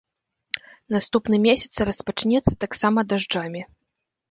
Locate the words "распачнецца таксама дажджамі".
1.91-3.61